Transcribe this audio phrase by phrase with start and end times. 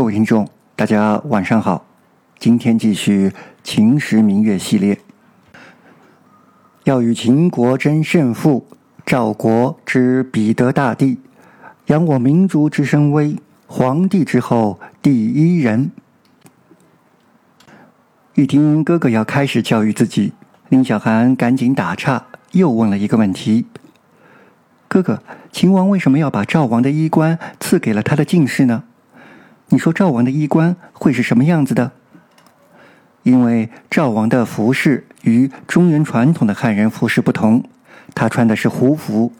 [0.00, 1.84] 各位听众，大家晚上好。
[2.38, 3.30] 今天继续
[3.62, 4.98] 秦时明月系列，
[6.84, 8.66] 要与秦国争胜负，
[9.04, 11.18] 赵国之彼得大帝，
[11.88, 13.36] 扬我民族之声威，
[13.66, 15.90] 皇帝之后第一人。
[18.36, 20.32] 一听哥哥要开始教育自己，
[20.70, 23.66] 林小涵赶紧打岔，又问了一个问题：
[24.88, 25.22] 哥哥，
[25.52, 28.84] 秦王为什么要把赵王的衣冠赐给了他的进士呢？
[29.72, 31.92] 你说赵王的衣冠会是什么样子的？
[33.22, 37.62] 因为赵王的服饰与中原传统的汉人服饰不同，
[38.12, 39.32] 他穿的是胡服。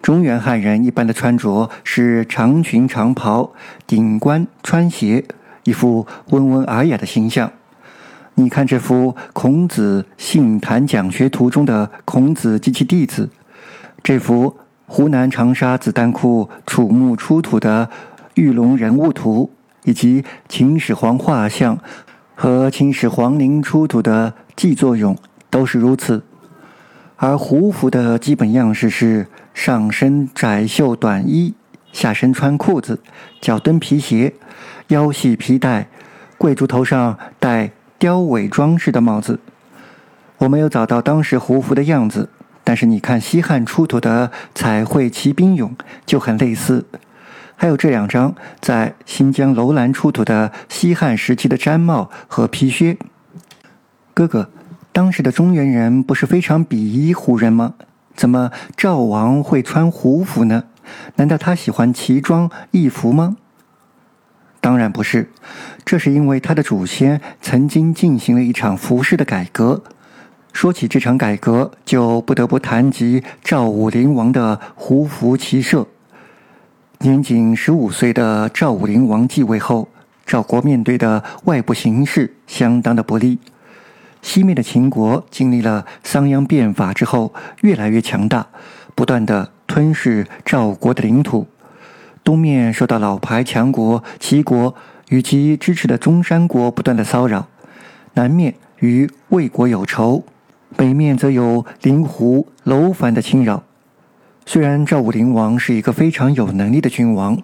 [0.00, 3.52] 中原汉人一般的穿着是长裙长袍，
[3.86, 5.26] 顶冠穿鞋，
[5.64, 7.52] 一副温文尔雅的形象。
[8.36, 13.28] 你看这幅《孔子信谈讲学图》中的孔子及其弟子，
[14.02, 17.90] 这幅湖南长沙子弹库楚墓出土的。
[18.34, 19.50] 玉龙人物图
[19.84, 21.78] 以及秦始皇画像
[22.34, 25.16] 和秦始皇陵出土的祭作俑
[25.50, 26.22] 都是如此，
[27.16, 31.54] 而胡服的基本样式是上身窄袖短衣，
[31.92, 33.00] 下身穿裤子，
[33.40, 34.34] 脚蹬皮鞋，
[34.88, 35.88] 腰系皮带，
[36.38, 39.40] 贵族头上戴雕尾装饰的帽子。
[40.38, 42.30] 我没有找到当时胡服的样子，
[42.64, 45.72] 但是你看西汉出土的彩绘骑兵俑
[46.06, 46.86] 就很类似。
[47.60, 52.96] 还有这两张在新疆楼兰出土的西汉时期的毡帽和皮靴。
[54.14, 54.48] 哥哥，
[54.92, 57.74] 当时的中原人不是非常鄙夷胡人吗？
[58.16, 60.64] 怎么赵王会穿胡服呢？
[61.16, 63.36] 难道他喜欢奇装异服吗？
[64.62, 65.30] 当然不是，
[65.84, 69.82] 这是因为他的祖先曾经进行了一场服饰的改革。
[70.54, 75.86] 说起这场改革，就不得不谈及赵武灵王的胡服骑射。
[77.02, 79.88] 年仅十五岁的赵武灵王继位后，
[80.26, 83.38] 赵国面对的外部形势相当的不利。
[84.20, 88.46] 西面的秦国经历了商鞅变法之后，越来越强大，
[88.94, 91.46] 不断的吞噬赵国的领土；
[92.22, 94.74] 东面受到老牌强国齐国
[95.08, 97.46] 与其支持的中山国不断的骚扰；
[98.12, 100.22] 南面与魏国有仇，
[100.76, 103.62] 北面则有灵狐、楼烦的侵扰。
[104.52, 107.40] 虽然赵武灵王是一个非常有能力的君王，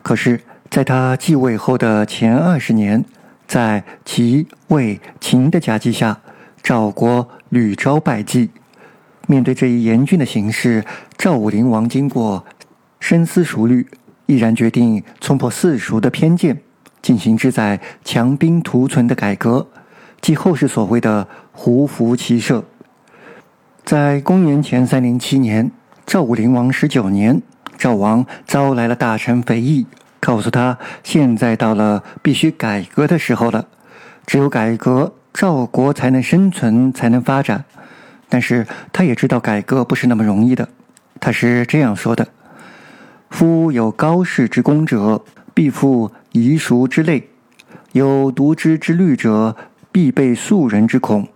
[0.00, 0.40] 可是，
[0.70, 3.04] 在他继位后的前二十年，
[3.46, 6.18] 在齐、魏、秦的夹击下，
[6.62, 8.48] 赵国屡遭败绩。
[9.26, 10.82] 面对这一严峻的形势，
[11.18, 12.42] 赵武灵王经过
[13.00, 13.86] 深思熟虑，
[14.24, 16.58] 毅然决定冲破世俗的偏见，
[17.02, 19.66] 进行志在强兵图存的改革，
[20.22, 22.64] 即后世所谓的胡服骑射。
[23.84, 25.70] 在公元前三零七年。
[26.06, 27.40] 赵武灵王十九年，
[27.78, 29.86] 赵王招来了大臣肥义，
[30.18, 33.66] 告诉他现在到了必须改革的时候了。
[34.26, 37.64] 只有改革，赵国才能生存，才能发展。
[38.28, 40.68] 但是他也知道改革不是那么容易的。
[41.20, 42.26] 他是这样说的
[43.30, 45.24] ：“夫有高士之功者，
[45.54, 47.22] 必负夷俗之累；
[47.92, 49.56] 有独之之虑者，
[49.92, 51.28] 必备庶人之恐。”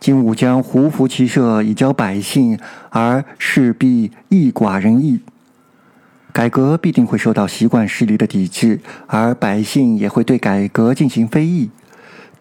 [0.00, 5.20] 今吾将胡服骑射以教百姓，而势必异寡人意。
[6.32, 11.70] 改革必定会受到习惯势力的抵制，而百姓也会对改革进行非议。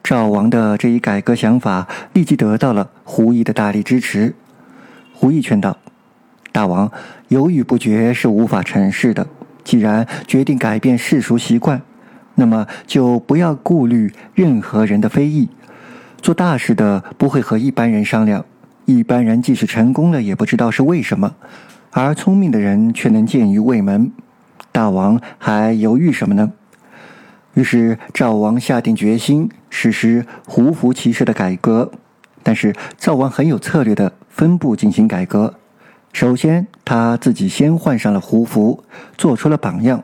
[0.01, 4.33] 赵王的这一改革想法立即得到了胡毅的大力支持。
[5.13, 5.77] 胡毅劝道
[6.53, 6.89] ：“大王
[7.27, 9.27] 犹豫不决是无法成事的。
[9.65, 11.81] 既然决定改变世俗习惯，
[12.35, 15.49] 那么就不要顾虑任何人的非议。”
[16.21, 18.45] 做大事的不会和一般人商量，
[18.85, 21.35] 一般人即使成功了，也不知道是为什么，
[21.91, 24.11] 而聪明的人却能见于未门。
[24.71, 26.51] 大王还犹豫什么呢？
[27.55, 31.91] 于是赵王下定决心实施胡服骑射的改革，
[32.43, 35.55] 但是赵王很有策略的分步进行改革。
[36.13, 38.83] 首先，他自己先换上了胡服，
[39.17, 40.03] 做出了榜样，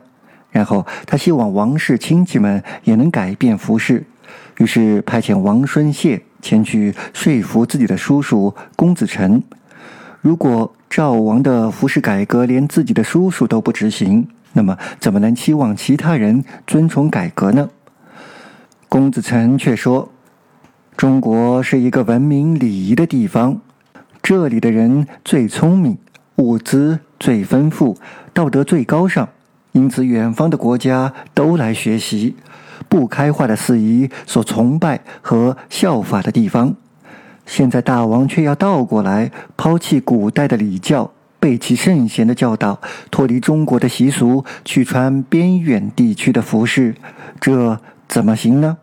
[0.50, 4.04] 然后他希望王室亲戚们也能改变服饰。
[4.58, 9.42] 于是派遣王孙谢前去说服自己的叔叔公子成。
[10.20, 17.68] 如果赵王的服饰改革连自己的叔叔都不执行，那么怎么能期望其他人遵从改革呢？
[18.88, 20.10] 公子成却说
[20.96, 23.60] ：“中国是一个文明礼仪的地方，
[24.22, 25.98] 这里的人最聪明，
[26.36, 27.98] 物资最丰富，
[28.32, 29.28] 道德最高尚，
[29.72, 32.36] 因此远方的国家都来学习。”
[32.96, 36.74] 不开化的司仪所崇拜和效法的地方，
[37.44, 46.94] 现在大王却要倒过来抛弃古代的礼教，背弃圣贤的教导，脱离中国的习俗，去穿边远地区的服饰，
[47.38, 47.78] 这
[48.08, 48.78] 怎么行呢？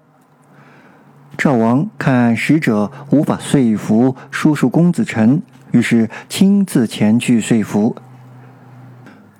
[1.36, 7.96] 赵王看使者无法说服叔叔公子成，于是亲自前去说服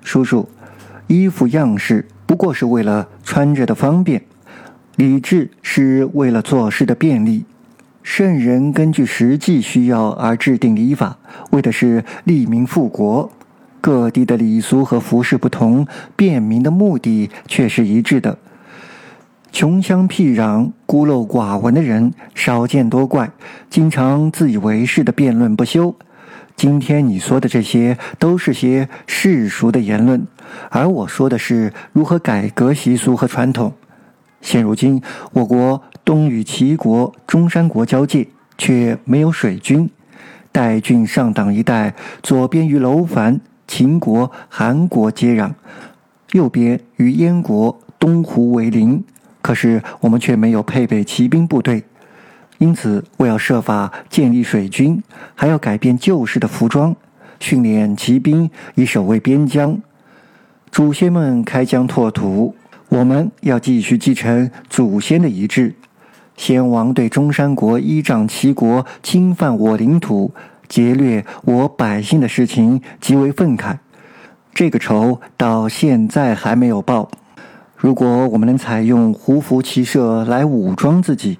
[0.02, 0.48] 叔叔。
[1.06, 4.24] 衣服样式不过是为了穿着的方便，
[4.96, 7.44] 礼制是为了做事的便利。
[8.02, 11.16] 圣人根据实际需要而制定礼法，
[11.50, 13.32] 为的是利民富国。
[13.80, 18.38] 各地的礼俗和服饰不同，便民的目的却是一致的。
[19.52, 23.30] 穷乡僻壤、孤陋寡闻的人少见多怪，
[23.68, 25.94] 经常自以为是的辩论不休。
[26.56, 30.26] 今天你说的这些都是些世俗的言论，
[30.70, 33.72] 而我说的是如何改革习俗和传统。
[34.44, 35.00] 现如今，
[35.32, 39.88] 我国东与齐国、中山国交界，却没有水军。
[40.52, 45.54] 代郡上党一带，左边与楼烦、秦国、韩国接壤，
[46.32, 49.02] 右边与燕国、东胡为邻。
[49.40, 51.82] 可是我们却没有配备骑兵部队，
[52.58, 55.02] 因此我要设法建立水军，
[55.34, 56.94] 还要改变旧式的服装，
[57.40, 59.80] 训练骑兵以守卫边疆。
[60.70, 62.54] 祖先们开疆拓土，
[62.88, 65.74] 我们要继续继承祖先的遗志。
[66.36, 70.32] 先王对中山国依仗齐国侵犯我领土、
[70.68, 73.78] 劫掠我百姓的事情极为愤慨，
[74.52, 77.08] 这个仇到现在还没有报。
[77.76, 81.38] 如果我们能采用胡服骑射来武装自己，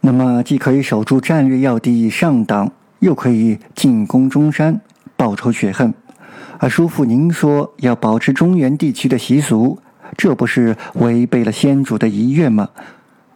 [0.00, 4.80] 那么既可以守住战略要地上党，又可以进攻中山，
[5.16, 5.92] 报仇雪恨。
[6.58, 9.78] 而叔父您说要保持中原地区的习俗，
[10.16, 12.68] 这不是违背了先主的遗愿吗？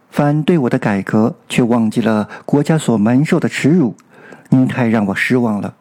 [0.09, 3.95] 反对我的改革，却忘记了国家所蒙受的耻辱，
[4.49, 5.75] 您太让我失望了。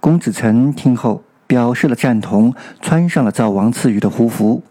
[0.00, 4.62] 公子臣听后表示了赞同，穿上了赵王赐予的胡服。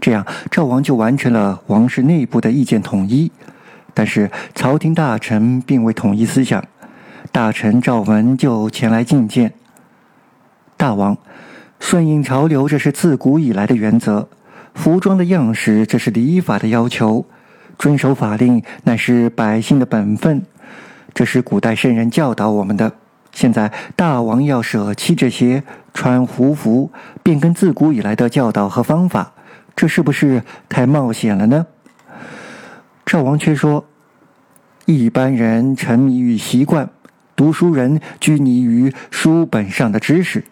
[0.00, 3.30] 这样，赵王就完成了王室内部的意见统一。
[3.94, 6.64] 但是，朝廷大臣并未统一思想。
[7.30, 9.54] 大臣赵文就前来觐见
[10.76, 11.16] 大王，
[11.78, 14.28] 顺应潮流，这是自古以来的原则；
[14.74, 17.24] 服装的样式，这是礼法的要求；
[17.78, 20.42] 遵守法令，乃是百姓的本分。
[21.14, 22.92] 这是古代圣人教导我们的。
[23.32, 25.62] 现在，大王要舍弃这些，
[25.94, 26.90] 穿胡服，
[27.22, 29.32] 变更自古以来的教导和方法。
[29.74, 31.66] 这是不是太冒险了呢？
[33.06, 33.86] 赵王却说
[34.84, 36.90] ：“一般人沉迷于习惯，
[37.34, 40.44] 读书人拘泥于书本上的知识。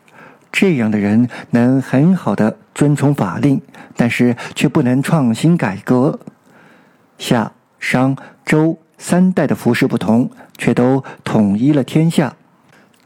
[0.52, 3.61] 这样的人能很好的遵从法令，
[3.97, 6.19] 但是却不能创新改革。
[7.19, 12.35] 夏、商、周三代的服饰不同，却都统一了天下。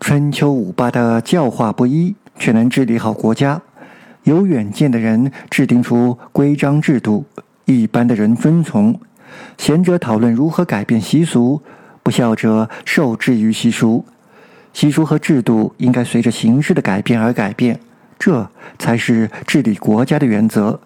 [0.01, 3.61] 春秋五霸的教化不一，却能治理好国家。”
[4.25, 7.27] 有远见的人制定出规章制度，
[7.67, 8.95] 一般的人遵从；
[9.59, 11.61] 贤者讨论如何改变习俗，
[12.03, 14.03] 不孝者受制于习俗。
[14.75, 17.81] 习俗和制度应该随着形势的改变而改变，
[18.19, 20.79] 这才是治理国家的原则。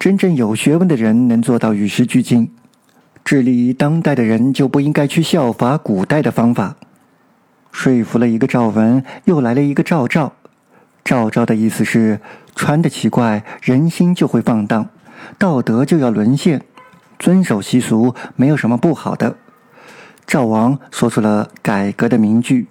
[0.00, 2.50] 真正有学问的人能做到与时俱进，
[3.24, 6.74] 治理当代的人就不应该去效法古代的方法。
[7.70, 10.32] 说服了一个赵文，又来了一个赵赵。
[11.04, 12.18] 赵赵的意思是。
[12.54, 14.90] 穿的奇怪，人心就会放荡，
[15.38, 16.60] 道德就要沦陷。
[17.18, 19.36] 遵守习俗没有什么不好的。
[20.26, 22.66] 赵王说出了改革的名句：“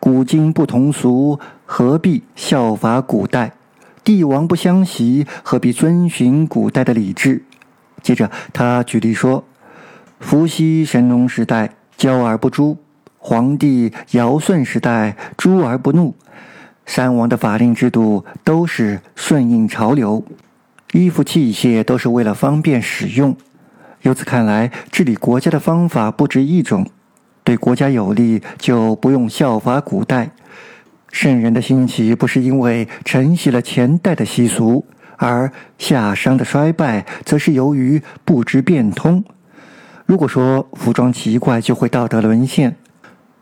[0.00, 3.52] 古今不同俗，何必效法古代？
[4.04, 7.44] 帝王不相习，何必遵循古代的礼制？”
[8.02, 9.44] 接着他举例说
[10.20, 12.78] ：“伏羲神农时代骄而不诛，
[13.18, 16.14] 皇帝尧舜时代诛而不怒。”
[16.86, 20.24] 三王的法令制度都是顺应潮流，
[20.92, 23.36] 衣服器械都是为了方便使用。
[24.02, 26.86] 由此看来，治理国家的方法不止一种，
[27.48, 30.32] 对国家有利就不用效法古代。
[31.10, 34.84] 圣人的兴起不是因为承袭了前代的习俗，
[35.16, 39.24] 而夏商的衰败则是由于不知变通。
[40.04, 42.76] 如果说服装奇怪就会道德沦陷。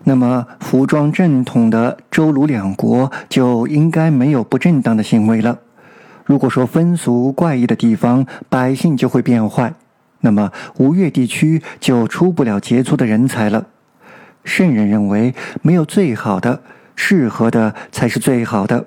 [0.04, 5.58] 那么，服装正统的周鲁两国就应该没有不正当的行为了。
[6.24, 9.74] 如果说风俗怪异的地方，百姓就会变坏，
[10.20, 13.66] 那么吴越地区就出不了杰出的人才了。
[14.46, 16.62] 圣人认为，没有最好的，
[16.94, 18.86] 适合的才是最好的。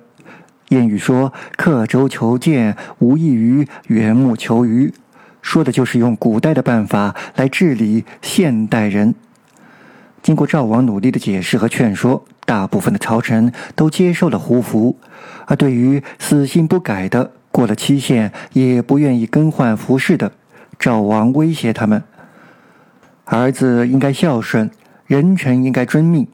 [0.70, 4.94] 谚语说：“刻舟求剑，无异于缘木求鱼。”
[5.42, 9.14] 说的就是用古代的办法来治理现代人。
[10.22, 14.98] 经过赵王努力的解释和劝说，大部分的朝臣都接受了胡服，
[15.46, 20.32] 而对于死性不改的、过了期限也不愿意更换服饰的，
[20.78, 22.04] 赵王威胁他们：
[23.26, 24.70] 儿子应该孝顺，
[25.10, 26.28] 人臣应该遵命，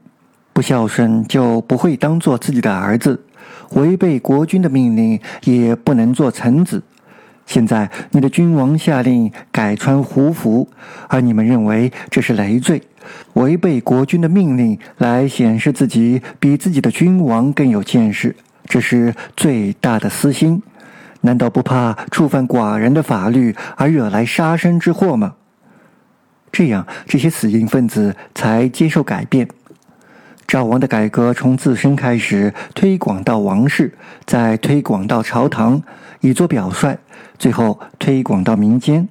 [0.51, 3.23] 不孝顺就不会当做自己的儿子，
[3.71, 6.83] 违背国君的命令也不能做臣子。
[7.45, 10.67] 现在你的君王下令改穿胡服，
[11.07, 12.81] 而你们认为这是累赘，
[13.35, 20.61] 违背国君的命令来显示自己比自己的君王更有见识，这是最大的私心。
[21.21, 25.35] 难道不怕触犯寡人的法律而惹来杀身之祸吗？
[26.55, 29.45] 这样，这些死硬分子才接受改变。
[30.47, 33.93] 赵王的改革从自身开始，推广到王室，
[34.25, 35.83] 再推广到朝堂，
[36.21, 36.97] 以作表率，
[37.37, 39.05] 最后推广到民间。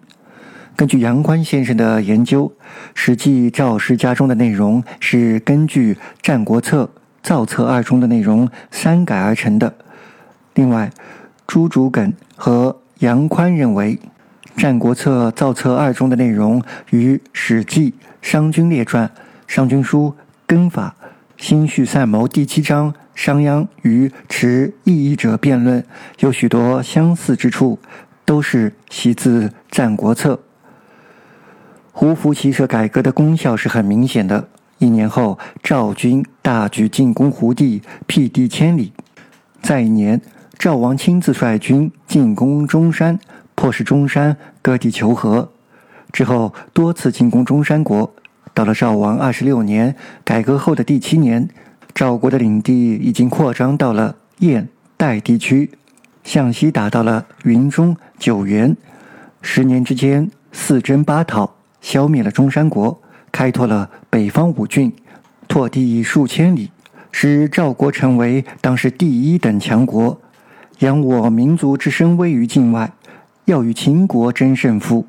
[0.74, 2.48] 根据杨宽先生的研究，
[2.94, 6.84] 《史记·赵氏家》中的内容是根据《战国策·
[7.22, 9.74] 造册二》中的内容删改而成的。
[10.54, 10.90] 另外，
[11.46, 13.96] 朱竹耿和杨宽认为，
[14.56, 17.90] 《战国策·造册二》中的内容与《史记·
[18.22, 19.06] 商君列传》
[19.46, 20.06] 《商君书》
[20.46, 20.94] 《根法》。
[21.36, 25.84] 心绪散谋第七章，商鞅与持异议者辩论，
[26.20, 27.78] 有许多相似之处，
[28.24, 30.34] 都是习自《战国策》。
[31.90, 34.48] 胡服骑射改革的功效是很明显的。
[34.78, 38.92] 一年后，赵军大举进攻胡地，辟地千里。
[39.60, 40.20] 再一年，
[40.56, 43.18] 赵王亲自率军进攻中山，
[43.54, 45.50] 迫使中山割地求和。
[46.12, 48.14] 之后，多次进攻中山国。
[48.52, 51.48] 到了赵王二十六年，改革后的第七年，
[51.92, 55.72] 赵国的领地已经扩张到了燕代地区，
[56.22, 58.76] 向西打到了云中、九原。
[59.42, 63.00] 十年之间，四征八讨，消灭了中山国，
[63.32, 64.92] 开拓了北方五郡，
[65.48, 66.70] 拓地数千里，
[67.10, 70.20] 使赵国成为当时第一等强国，
[70.78, 72.92] 扬我民族之声威于境外，
[73.46, 75.06] 要与秦国争胜负。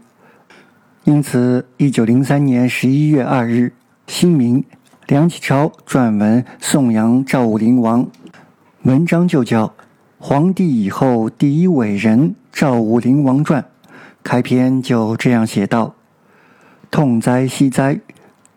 [1.04, 3.74] 因此，一九零三年十一月二日，
[4.08, 4.64] 新民
[5.08, 8.08] 梁启超撰文颂扬赵武灵王，
[8.84, 9.68] 文章就叫
[10.18, 13.62] 《皇帝以后第一伟人赵武灵王传》。
[14.24, 15.94] 开篇就这样写道
[16.90, 18.00] ：“痛哉惜哉！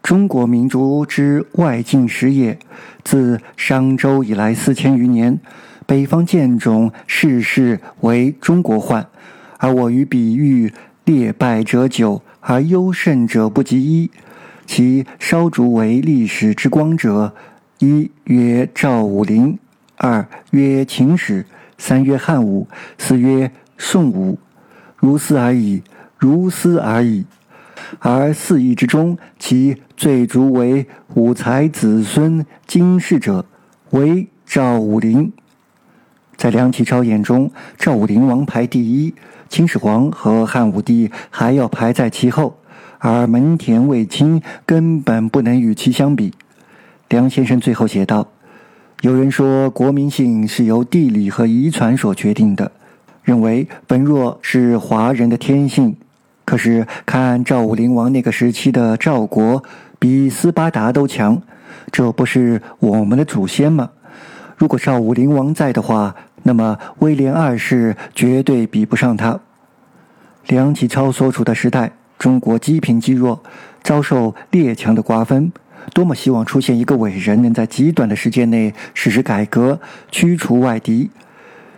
[0.03, 2.59] 中国民族之外境史也。
[3.05, 5.39] 自商周以来四千余年，
[5.85, 9.07] 北方贱种世世为中国患，
[9.59, 10.73] 而我于比喻
[11.05, 14.11] 劣败者久。”而优胜者不及一，
[14.65, 17.35] 其稍逐为历史之光者，
[17.79, 19.59] 一曰赵武灵，
[19.99, 21.45] 二曰秦始，
[21.77, 24.39] 三曰汉武，四曰宋武，
[24.97, 25.83] 如斯而已，
[26.17, 27.27] 如斯而已。
[27.99, 33.45] 而四夷之中，其最逐为武才子孙经世者，
[33.91, 35.31] 为赵武灵。
[36.35, 39.13] 在梁启超眼中，赵武灵王排第一。
[39.49, 42.59] 秦始皇和汉武帝还要排在其后，
[42.99, 46.33] 而门田卫青根本不能与其相比。
[47.09, 48.29] 梁先生最后写道
[49.01, 52.71] ：“有人说国民性是由地理和遗传所决定的，
[53.23, 55.97] 认为本若是华人的天性。
[56.45, 59.65] 可是看赵武灵王那个时期的赵国，
[59.99, 61.41] 比斯巴达都强，
[61.91, 63.91] 这不是我们的祖先吗？
[64.57, 66.15] 如果赵武灵王在的话。”
[66.49, 69.39] 那么，威廉二世绝对比不上他。
[70.47, 73.43] 梁启超所处的时代，中国积贫积弱，
[73.83, 75.53] 遭受列强的瓜分，
[75.93, 79.79] 多么希望出现一个伟人，能在极短的时间内实施改革，
[80.11, 81.11] 驱除外敌。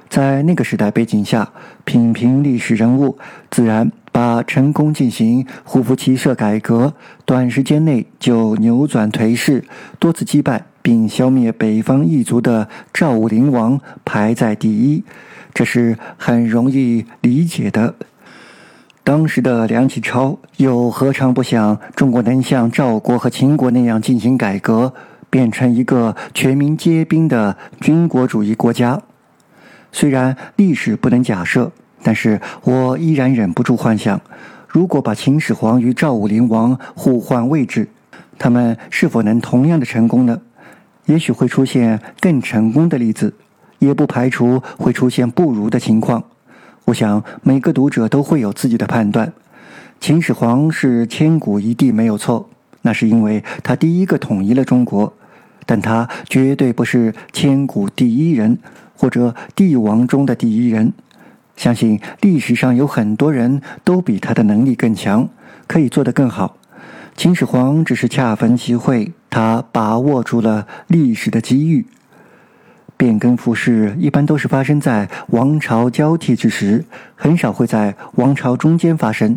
[0.08, 1.50] 在那个时代背景下，
[1.84, 3.18] 品评历史人物，
[3.50, 9.64] 自然把成功进行胡服骑射改革，短时间内就扭转颓势，
[9.98, 10.66] 多次击败。
[10.82, 15.04] 并消灭北方异族的赵武灵王排在第一，
[15.52, 17.94] 这是很容易理解的。
[19.02, 24.92] 当时的梁启超又何尝不想中国能像赵国和秦国那样进行改革，
[25.28, 29.02] 变成一个全民皆兵的军国主义国家？
[29.90, 31.72] 虽然历史不能假设，
[32.02, 34.20] 但是我依然忍不住幻想：
[34.68, 37.88] 如果把秦始皇与赵武灵王互换位置，
[38.38, 40.40] 他们是否能同样的成功呢？
[41.06, 43.34] 也许会出现更成功的例子，
[43.78, 46.22] 也不排除会出现不如的情况。
[46.86, 49.32] 我想每个读者都会有自己的判断。
[50.00, 52.48] 秦始皇是千古一帝没有错，
[52.82, 55.12] 那是因为他第一个统一了中国，
[55.66, 58.58] 但他绝对不是千古第一人
[58.96, 60.92] 或者帝王中的第一人。
[61.56, 65.28] 相信历史上有很多人都比他的能力更强，
[65.66, 66.56] 可以做得更好。
[67.20, 71.84] 秦始皇只是恰逢其会，他把握住了历史的机遇。
[72.96, 76.82] 变更服饰一般都是发生在王朝交替之时，
[77.14, 79.36] 很少会在王朝中间发生。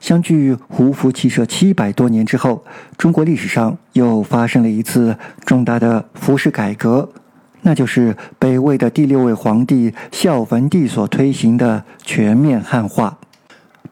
[0.00, 2.64] 相距胡服骑射七百多年之后，
[2.98, 7.08] 中国历史上又发生了一次重大的服饰改革，
[7.62, 13.16] 那就是北魏的第六位皇帝孝文帝所推行的全面汉化。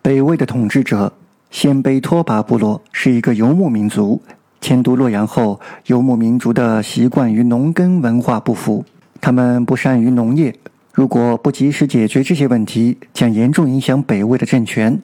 [0.02, 1.12] 北魏的统治者
[1.54, 4.20] 鲜卑拓跋部落是一个游牧民族。
[4.61, 8.84] 迁都洛阳后，游牧民族的习惯与农耕文化不符，
[9.20, 10.52] 他们不善于农业。
[10.92, 15.00] 如果不及时解决这些问题，将严重影响北魏的政权。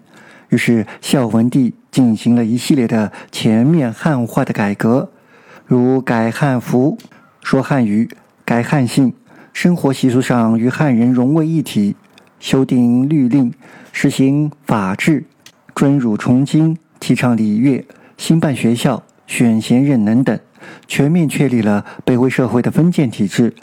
[0.49, 5.09] 于是，孝文帝进行了一系列的全面汉化的改革，
[5.65, 6.99] 如改汉服、
[7.45, 8.11] 说汉语、
[8.45, 9.13] 改汉姓、
[9.53, 11.95] 生活习俗上与汉人融为一体、
[12.41, 13.55] 修订律令、
[13.93, 15.23] 实行法治、
[15.81, 17.83] 尊儒崇经、提倡礼乐、
[18.19, 19.03] 兴办学校。
[19.27, 20.39] 选贤任能等，
[20.87, 23.55] 全面确立了北魏社会的封建体制。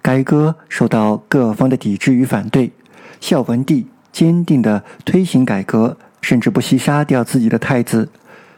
[0.00, 2.70] 改革受到各方的抵制与反对，
[3.20, 8.08] 孝文帝坚定地推行改革，甚至不惜杀掉自己的太子。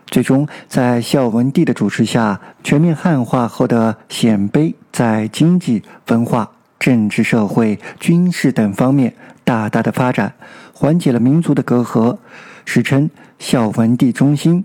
[0.09, 10.35] 最终，在孝文帝的主持下，全面汉化后的鲜卑在经济、文化、政治、社会、军事等方面大大的发展，
[10.75, 12.19] 缓解了民族的隔阂，
[12.65, 14.65] 史称孝文帝中兴。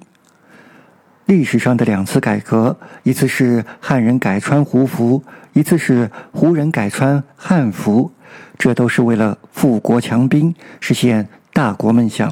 [1.26, 5.24] 历史上的两次改革，一次是汉人改穿胡服，
[5.54, 8.12] 一次是胡人改穿汉服，
[8.58, 12.32] 这都是为了富国强兵，实现大国梦想。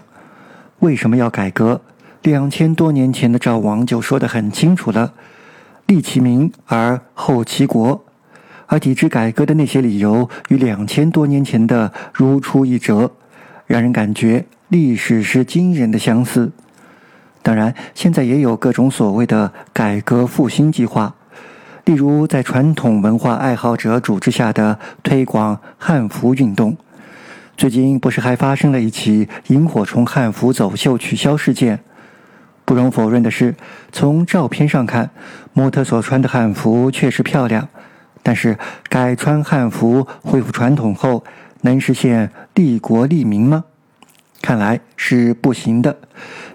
[0.79, 1.82] 为什么要改革？
[2.22, 5.13] 两千多年前的赵王就说得很清楚了
[5.88, 8.05] ：“立其民而后其国。”
[8.67, 13.12] 而抵制改革的那些理由，与两千多年前的如出一辙，
[13.65, 16.51] 让人感觉历史是惊人的相似。
[17.44, 21.13] 当然，现在也有各种所谓的改革复兴计划，
[21.86, 26.75] 例如在传统文化爱好者组织下的推广汉服运动。
[27.56, 31.82] 最近不是还发生了一起萤火虫汉服走秀取消事件？
[32.65, 33.54] 不容否认的是，
[33.91, 35.12] 从照片上看，
[35.54, 37.69] 模特所穿的汉服确实漂亮，
[38.24, 38.58] 但是
[38.89, 41.24] 改穿汉服恢复传统后，
[41.62, 43.65] 能实现利国利民吗？
[44.43, 45.95] 看来是不行的，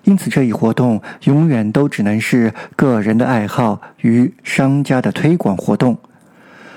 [0.04, 5.96] 因此这一活动永远都只能是个人的爱好与商家的推广活动。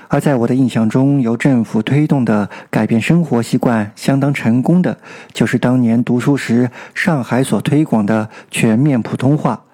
[0.08, 4.96] 而在我的印象中，由政府推动的改变生活习惯相当成功的，
[5.34, 9.64] 就是当年读书时上海所推广的全面普通话。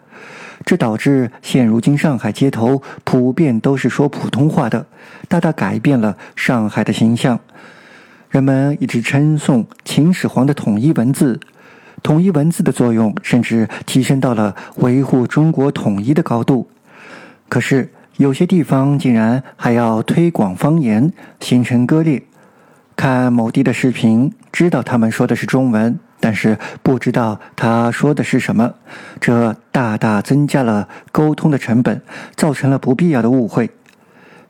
[0.64, 4.84] 这导致现如今上海街头普遍都是说普通话的，
[5.28, 7.38] 大大改变了上海的形象。
[8.30, 11.40] 人们一直称颂秦始皇的统一文字，
[12.02, 16.68] 统一文字的作用甚至提升到了维护中国统一的高度。
[17.48, 21.10] 可是有些地方竟然还要推广方言，
[21.40, 22.22] 形成割裂。
[22.94, 28.74] 看某地的视频，知道他们说的是中文，但是不知道他说的是什么，
[29.20, 32.02] 这大大增加了沟通的成本，
[32.36, 33.70] 造成了不必要的误会。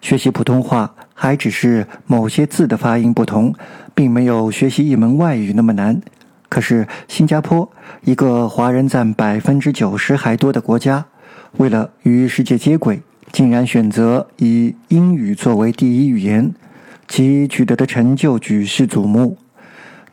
[0.00, 3.54] 学习普通话还只是某些字的发音不同，
[3.94, 6.00] 并没有学习一门外语那么难。
[6.48, 7.70] 可是新加坡，
[8.02, 11.04] 一个华人占百分之九十还多的国家，
[11.58, 16.54] 为了与世界接轨，竟然选择以英语作为第一语言，
[17.06, 19.36] 其取得的成就举世瞩目。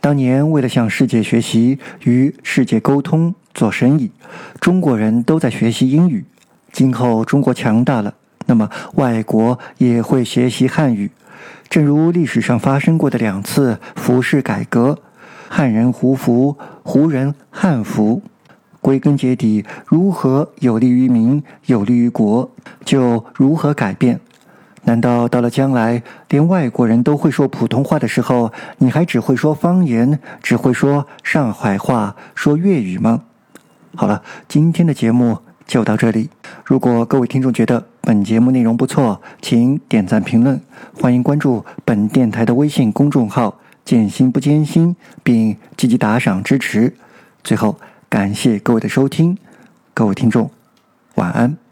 [0.01, 4.11] 当年为了向世界学习、与世界沟通、做生意，
[4.59, 6.25] 中国人都在学习英语。
[6.71, 8.13] 今后中国强大了。
[8.45, 11.11] 那么，外国也会学习汉语，
[11.69, 14.99] 正如历史上发生过的两次服饰改革：
[15.49, 18.21] 汉人胡服、胡人汉服。
[18.81, 22.51] 归根结底，如何有利于民、有利于国，
[22.83, 24.19] 就如何改变。
[24.83, 33.23] 难道到了将来，连外国人都会说普通话的时候，你还只会说方言，只会说上海话、说粤语吗？
[33.95, 36.29] 好了，今天的节目就到这里。
[36.63, 40.61] 如果各位听众觉得，本节目内容不错，请点赞评论，
[40.93, 46.93] 欢迎关注本电台的微信公众号“建心不艰辛”，并积极打赏支持。
[47.43, 47.75] 最后，
[48.07, 49.35] 感谢各位的收听，
[49.95, 50.51] 各位听众，
[51.15, 51.64] 晚安。